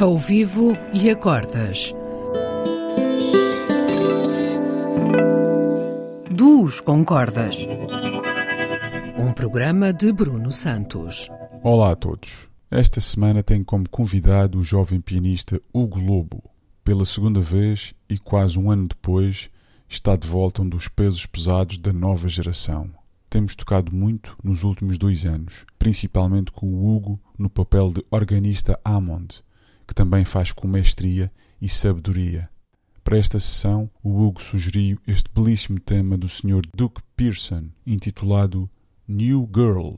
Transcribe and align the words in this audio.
Ao 0.00 0.16
vivo 0.16 0.72
e 0.94 1.10
a 1.10 1.14
cordas. 1.14 1.94
Duos 6.34 6.80
com 6.80 7.04
cordas. 7.04 7.54
Um 9.18 9.30
programa 9.34 9.92
de 9.92 10.10
Bruno 10.10 10.50
Santos. 10.50 11.28
Olá 11.62 11.90
a 11.90 11.96
todos. 11.96 12.48
Esta 12.70 12.98
semana 12.98 13.42
tenho 13.42 13.62
como 13.62 13.86
convidado 13.90 14.58
o 14.58 14.64
jovem 14.64 15.02
pianista 15.02 15.60
Hugo 15.70 15.98
Lobo. 15.98 16.42
Pela 16.82 17.04
segunda 17.04 17.40
vez 17.40 17.92
e 18.08 18.16
quase 18.16 18.58
um 18.58 18.70
ano 18.70 18.88
depois, 18.88 19.50
está 19.86 20.16
de 20.16 20.26
volta 20.26 20.62
um 20.62 20.68
dos 20.70 20.88
pesos 20.88 21.26
pesados 21.26 21.76
da 21.76 21.92
nova 21.92 22.26
geração. 22.26 22.88
Temos 23.28 23.54
tocado 23.54 23.94
muito 23.94 24.34
nos 24.42 24.64
últimos 24.64 24.96
dois 24.96 25.26
anos, 25.26 25.66
principalmente 25.78 26.50
com 26.52 26.68
o 26.68 26.96
Hugo 26.96 27.20
no 27.38 27.50
papel 27.50 27.92
de 27.92 28.02
organista 28.10 28.80
Hammond, 28.82 29.42
que 29.90 29.94
também 29.94 30.24
faz 30.24 30.52
com 30.52 30.68
mestria 30.68 31.28
e 31.60 31.68
sabedoria. 31.68 32.48
Para 33.02 33.18
esta 33.18 33.40
sessão, 33.40 33.90
o 34.04 34.22
Hugo 34.22 34.40
sugeriu 34.40 34.96
este 35.04 35.28
belíssimo 35.34 35.80
tema 35.80 36.16
do 36.16 36.28
Sr. 36.28 36.62
Duke 36.72 37.02
Pearson, 37.16 37.70
intitulado 37.84 38.70
New 39.08 39.50
Girl. 39.52 39.96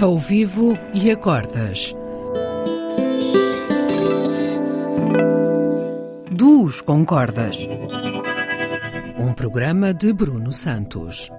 Ao 0.00 0.18
vivo 0.18 0.76
e 0.92 1.10
a 1.10 1.16
cordas. 1.16 1.94
Duos 6.30 6.80
com 6.80 7.04
cordas. 7.04 7.56
Um 9.18 9.32
programa 9.32 9.94
de 9.94 10.12
Bruno 10.12 10.52
Santos. 10.52 11.30